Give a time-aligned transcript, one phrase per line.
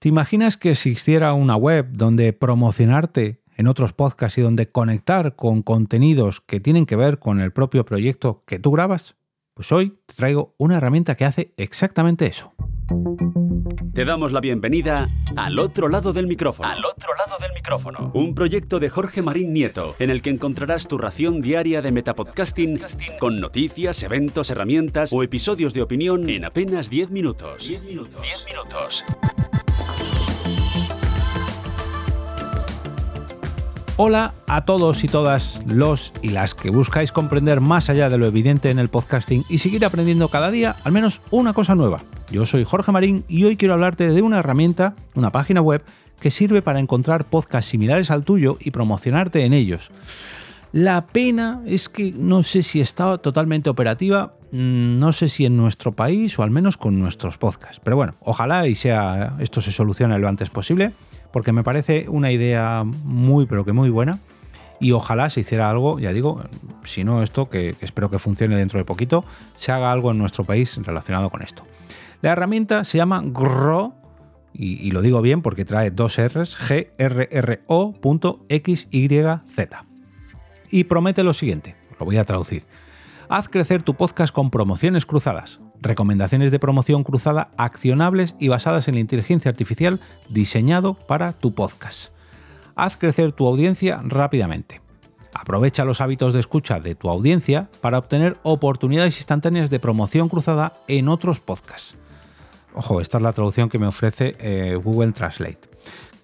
[0.00, 5.60] ¿Te imaginas que existiera una web donde promocionarte en otros podcasts y donde conectar con
[5.60, 9.16] contenidos que tienen que ver con el propio proyecto que tú grabas?
[9.52, 12.54] Pues hoy te traigo una herramienta que hace exactamente eso.
[13.92, 16.66] Te damos la bienvenida al otro lado del micrófono.
[16.66, 18.10] Al otro lado del micrófono.
[18.14, 22.80] Un proyecto de Jorge Marín Nieto, en el que encontrarás tu ración diaria de metapodcasting
[23.18, 27.68] con noticias, eventos, herramientas o episodios de opinión en apenas 10 minutos.
[27.68, 28.22] 10 minutos.
[28.22, 29.04] 10 minutos.
[34.02, 38.24] Hola a todos y todas los y las que buscáis comprender más allá de lo
[38.24, 42.00] evidente en el podcasting y seguir aprendiendo cada día al menos una cosa nueva.
[42.30, 45.82] Yo soy Jorge Marín y hoy quiero hablarte de una herramienta, una página web
[46.18, 49.90] que sirve para encontrar podcasts similares al tuyo y promocionarte en ellos.
[50.72, 55.58] La pena es que no sé si está totalmente operativa, mm, no sé si en
[55.58, 57.82] nuestro país o al menos con nuestros podcasts.
[57.84, 60.94] Pero bueno, ojalá y sea esto se solucione lo antes posible
[61.32, 64.18] porque me parece una idea muy, pero que muy buena.
[64.80, 66.42] Y ojalá se hiciera algo, ya digo,
[66.84, 69.24] si no esto, que, espero que funcione dentro de poquito,
[69.58, 71.64] se haga algo en nuestro país relacionado con esto.
[72.22, 73.94] La herramienta se llama GRO,
[74.52, 78.08] y, lo digo bien porque trae dos R's, G-R-R-O.xyz.
[80.70, 82.64] Y promete lo siguiente, lo voy a traducir.
[83.28, 88.94] Haz crecer tu podcast con promociones cruzadas recomendaciones de promoción cruzada accionables y basadas en
[88.94, 92.12] la inteligencia artificial diseñado para tu podcast.
[92.74, 94.80] Haz crecer tu audiencia rápidamente.
[95.32, 100.72] Aprovecha los hábitos de escucha de tu audiencia para obtener oportunidades instantáneas de promoción cruzada
[100.88, 101.94] en otros podcasts.
[102.74, 105.60] Ojo, esta es la traducción que me ofrece eh, Google Translate.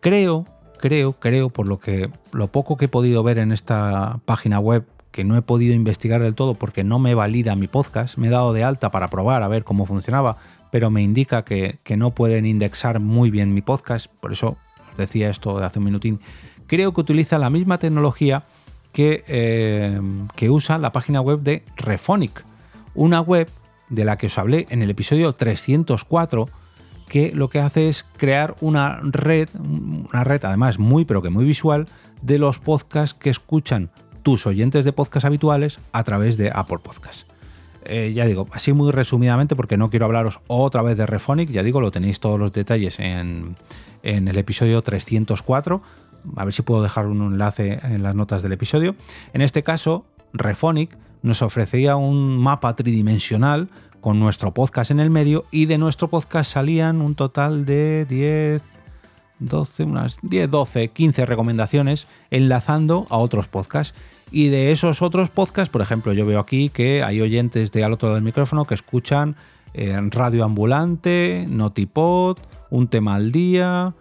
[0.00, 0.46] Creo,
[0.78, 4.84] creo, creo, por lo que lo poco que he podido ver en esta página web
[5.12, 8.16] que no he podido investigar del todo porque no me valida mi podcast.
[8.16, 10.38] Me he dado de alta para probar a ver cómo funcionaba,
[10.72, 14.06] pero me indica que, no pueden indexar muy bien mi podcast.
[14.20, 14.56] Por eso
[14.90, 16.20] os decía esto de hace un minutín.
[16.66, 18.44] Creo que utiliza la misma tecnología
[18.92, 20.00] que, eh,
[20.34, 22.44] que usa la página web de Refonic,
[22.94, 23.48] una web
[23.90, 26.48] de la que os hablé en el episodio 304
[27.08, 31.44] que lo que hace es crear una red, una red además muy pero que muy
[31.44, 31.86] visual
[32.22, 33.90] de los podcasts que escuchan
[34.22, 37.28] tus oyentes de podcast habituales a través de Apple Podcast.
[37.84, 41.62] Eh, ya digo, así muy resumidamente, porque no quiero hablaros otra vez de Refonic, ya
[41.62, 43.56] digo, lo tenéis todos los detalles en,
[44.02, 45.82] en el episodio 304.
[46.36, 48.94] A ver si puedo dejar un enlace en las notas del episodio.
[49.32, 53.68] En este caso, Refonic nos ofrecía un mapa tridimensional
[54.00, 58.62] con nuestro podcast en el medio y de nuestro podcast salían un total de 10,
[59.38, 63.94] 12, unas 10, 12, 15 recomendaciones enlazando a otros podcasts.
[64.32, 67.92] Y de esos otros podcasts, por ejemplo, yo veo aquí que hay oyentes de al
[67.92, 69.36] otro lado del micrófono que escuchan
[69.74, 72.38] eh, Radio Ambulante, Notipod,
[72.70, 73.92] Un tema al día,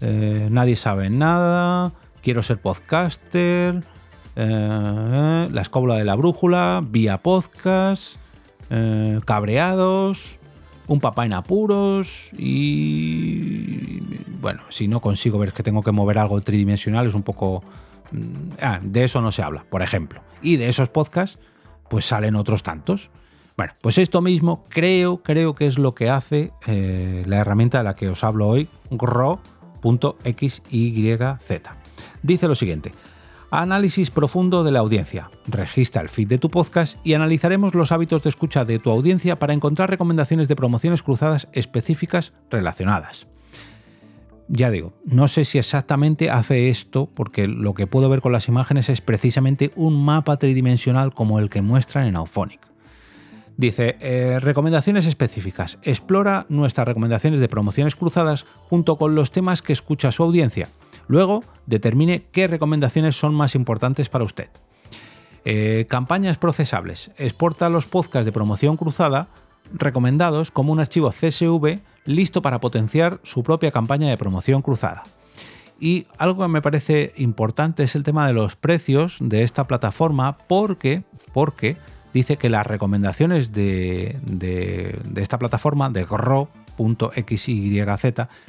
[0.00, 1.90] eh, Nadie sabe nada,
[2.22, 3.82] Quiero ser podcaster,
[4.36, 8.14] eh, La escóbula de la brújula, Vía Podcast,
[9.24, 10.38] Cabreados,
[10.86, 13.98] Un papá en apuros y...
[14.40, 17.64] Bueno, si no consigo ver que tengo que mover algo tridimensional es un poco
[18.60, 20.22] ah, de eso no se habla, por ejemplo.
[20.42, 21.38] Y de esos podcasts,
[21.88, 23.10] pues salen otros tantos.
[23.56, 27.84] Bueno, pues esto mismo creo, creo que es lo que hace eh, la herramienta de
[27.84, 30.62] la que os hablo hoy, grow.xyz.
[32.22, 32.94] Dice lo siguiente.
[33.50, 35.30] Análisis profundo de la audiencia.
[35.46, 39.36] Registra el feed de tu podcast y analizaremos los hábitos de escucha de tu audiencia
[39.36, 43.26] para encontrar recomendaciones de promociones cruzadas específicas relacionadas
[44.52, 48.48] ya digo, no sé si exactamente hace esto, porque lo que puedo ver con las
[48.48, 52.60] imágenes es precisamente un mapa tridimensional como el que muestran en Auphonic.
[53.56, 55.78] Dice, eh, recomendaciones específicas.
[55.82, 60.68] Explora nuestras recomendaciones de promociones cruzadas junto con los temas que escucha su audiencia.
[61.06, 64.48] Luego, determine qué recomendaciones son más importantes para usted.
[65.44, 67.12] Eh, campañas procesables.
[67.18, 69.28] Exporta los podcasts de promoción cruzada
[69.72, 75.04] recomendados como un archivo CSV listo para potenciar su propia campaña de promoción cruzada.
[75.80, 80.36] Y algo que me parece importante es el tema de los precios de esta plataforma
[80.46, 81.78] porque, porque
[82.12, 84.18] dice que las recomendaciones de,
[85.16, 87.48] esta plataforma, de Grow.xyz,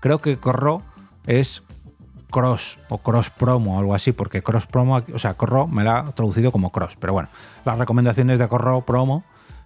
[0.00, 0.82] creo que Grow
[1.26, 1.62] es
[2.30, 5.98] cross o cross promo o algo así, porque cross promo, o sea, Grow me la
[5.98, 7.28] ha traducido como cross, pero bueno,
[7.64, 9.22] las recomendaciones de Grow promo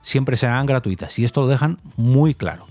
[0.07, 2.67] siempre serán gratuitas y esto lo dejan muy claro.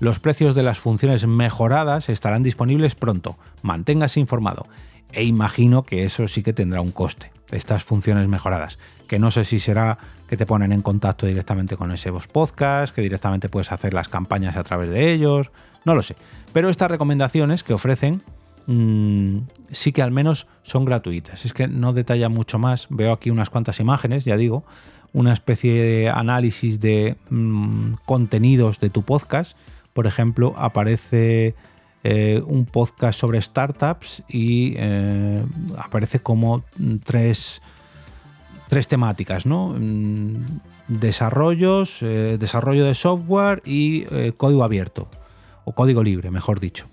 [0.00, 3.38] Los precios de las funciones mejoradas estarán disponibles pronto.
[3.62, 4.66] Manténgase informado.
[5.12, 8.78] E imagino que eso sí que tendrá un coste, estas funciones mejoradas.
[9.06, 9.98] Que no sé si será
[10.28, 14.56] que te ponen en contacto directamente con ese podcast, que directamente puedes hacer las campañas
[14.56, 15.52] a través de ellos.
[15.84, 16.16] No lo sé.
[16.52, 18.22] Pero estas recomendaciones que ofrecen
[18.66, 19.38] mm,
[19.70, 21.44] sí que al menos son gratuitas.
[21.44, 22.88] Es que no detalla mucho más.
[22.90, 24.64] Veo aquí unas cuantas imágenes, ya digo,
[25.12, 29.56] una especie de análisis de mm, contenidos de tu podcast.
[29.92, 31.54] Por ejemplo, aparece
[32.02, 35.44] eh, un podcast sobre startups y eh,
[35.76, 36.64] aparece como
[37.04, 37.60] tres,
[38.68, 39.74] tres temáticas, ¿no?
[39.78, 44.04] Mm, desarrollos, eh, desarrollo de software y
[44.38, 45.08] código abierto,
[45.64, 46.86] o código libre, mejor dicho.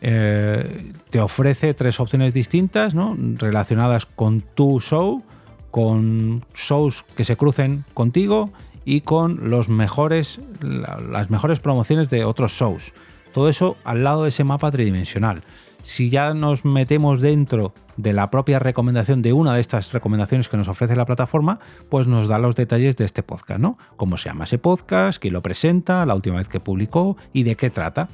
[0.00, 3.16] te ofrece tres opciones distintas, ¿no?
[3.38, 5.22] Relacionadas con tu show
[5.72, 8.52] con shows que se crucen contigo
[8.84, 12.92] y con los mejores, las mejores promociones de otros shows.
[13.32, 15.42] Todo eso al lado de ese mapa tridimensional.
[15.82, 20.58] Si ya nos metemos dentro de la propia recomendación de una de estas recomendaciones que
[20.58, 21.58] nos ofrece la plataforma,
[21.88, 23.78] pues nos da los detalles de este podcast, ¿no?
[23.96, 27.56] Cómo se llama ese podcast, quién lo presenta, la última vez que publicó y de
[27.56, 28.08] qué trata.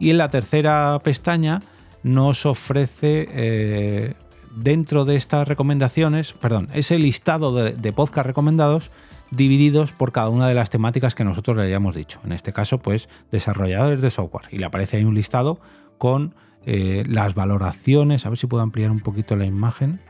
[0.00, 1.60] Y en la tercera pestaña
[2.02, 4.14] nos ofrece eh,
[4.56, 8.90] dentro de estas recomendaciones, perdón, ese listado de, de podcast recomendados
[9.30, 12.20] divididos por cada una de las temáticas que nosotros le hayamos dicho.
[12.24, 14.46] En este caso, pues desarrolladores de software.
[14.50, 15.58] Y le aparece ahí un listado
[15.98, 16.34] con
[16.66, 20.00] eh, las valoraciones, a ver si puedo ampliar un poquito la imagen,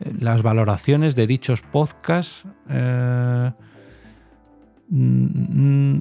[0.00, 3.50] eh, las valoraciones de dichos podcasts, eh,
[4.90, 5.98] mm,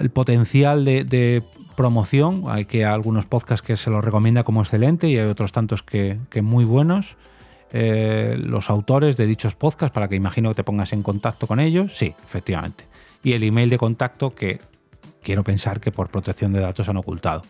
[0.00, 1.42] el potencial de,
[1.76, 5.82] promoción, hay que algunos podcasts que se los recomienda como excelente y hay otros tantos
[5.82, 7.16] que, que muy buenos.
[7.72, 11.60] Eh, los autores de dichos podcasts para que imagino que te pongas en contacto con
[11.60, 11.96] ellos.
[11.96, 12.84] Sí, efectivamente.
[13.22, 14.60] Y el email de contacto que
[15.22, 17.42] quiero pensar que por protección de datos han ocultado.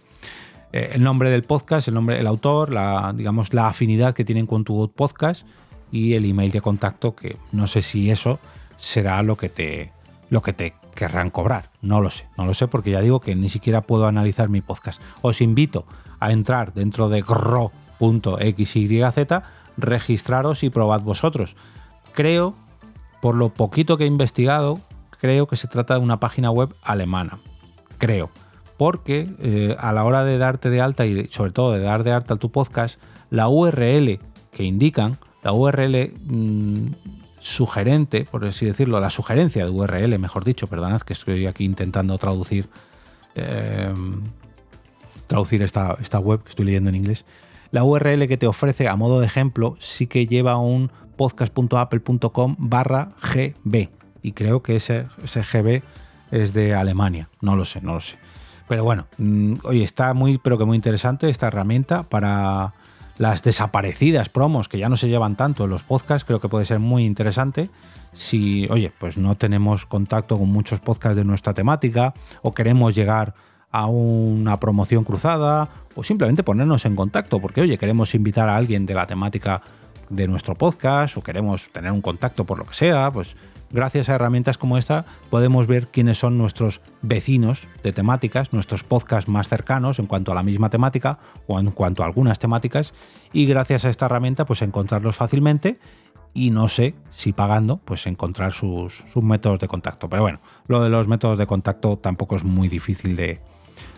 [0.72, 4.46] Eh, el nombre del podcast, el nombre del autor, la, digamos, la afinidad que tienen
[4.46, 5.46] con tu podcast
[5.92, 8.40] y el email de contacto que no sé si eso
[8.76, 9.92] será lo que te,
[10.30, 11.70] lo que te querrán cobrar.
[11.80, 14.62] No lo sé, no lo sé porque ya digo que ni siquiera puedo analizar mi
[14.62, 15.00] podcast.
[15.22, 15.86] Os invito
[16.18, 18.90] a entrar dentro de gro.xyz
[19.76, 21.54] registraros y probad vosotros.
[22.12, 22.56] Creo,
[23.20, 24.80] por lo poquito que he investigado,
[25.20, 27.38] creo que se trata de una página web alemana.
[27.98, 28.30] Creo.
[28.76, 32.12] Porque eh, a la hora de darte de alta y sobre todo de dar de
[32.12, 33.00] alta tu podcast,
[33.30, 34.18] la URL
[34.50, 36.86] que indican, la URL mm,
[37.46, 42.18] sugerente, por así decirlo, la sugerencia de URL, mejor dicho, perdonad que estoy aquí intentando
[42.18, 42.68] traducir,
[43.36, 43.94] eh,
[45.28, 47.24] traducir esta, esta web que estoy leyendo en inglés,
[47.70, 53.12] la URL que te ofrece a modo de ejemplo sí que lleva un podcast.apple.com barra
[53.22, 53.90] GB.
[54.22, 55.82] Y creo que ese, ese GB
[56.32, 57.28] es de Alemania.
[57.40, 58.16] No lo sé, no lo sé.
[58.66, 62.74] Pero bueno, mm, oye, está muy, pero que muy interesante esta herramienta para
[63.18, 66.24] las desaparecidas promos que ya no se llevan tanto en los podcasts.
[66.24, 67.70] Creo que puede ser muy interesante.
[68.12, 73.34] Si, oye, pues no tenemos contacto con muchos podcasts de nuestra temática o queremos llegar
[73.70, 78.86] a una promoción cruzada o simplemente ponernos en contacto, porque oye, queremos invitar a alguien
[78.86, 79.60] de la temática
[80.08, 83.36] de nuestro podcast o queremos tener un contacto por lo que sea, pues
[83.70, 89.28] gracias a herramientas como esta podemos ver quiénes son nuestros vecinos de temáticas, nuestros podcasts
[89.28, 92.94] más cercanos en cuanto a la misma temática o en cuanto a algunas temáticas
[93.32, 95.78] y gracias a esta herramienta pues encontrarlos fácilmente
[96.34, 100.10] y no sé si pagando pues encontrar sus, sus métodos de contacto.
[100.10, 103.40] Pero bueno, lo de los métodos de contacto tampoco es muy difícil de,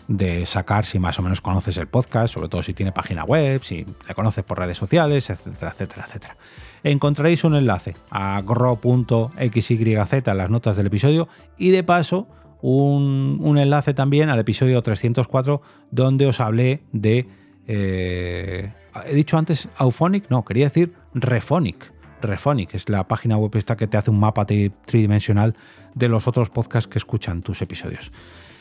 [0.09, 3.63] de sacar si más o menos conoces el podcast, sobre todo si tiene página web,
[3.63, 6.37] si le conoces por redes sociales, etcétera, etcétera, etcétera.
[6.83, 12.27] Encontraréis un enlace a gro.xyz en las notas del episodio y de paso
[12.62, 17.29] un, enlace también al episodio 304 donde os hablé de...
[17.67, 18.73] Eh,
[19.07, 21.93] he dicho antes Auphonic, no, quería decir Rephonic.
[22.23, 25.55] Rephonic es la página web esta que te hace un mapa tridimensional
[25.95, 28.11] de los otros podcasts que escuchan tus episodios.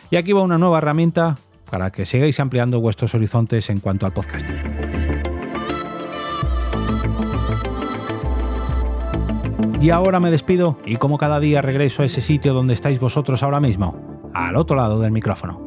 [0.09, 1.37] Y aquí va una nueva herramienta
[1.69, 4.55] para que sigáis ampliando vuestros horizontes en cuanto al podcasting.
[9.81, 13.43] Y ahora me despido y como cada día regreso a ese sitio donde estáis vosotros
[13.43, 15.66] ahora mismo, al otro lado del micrófono.